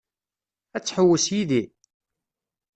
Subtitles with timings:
[0.75, 1.63] Ad tḥewwes yid-i?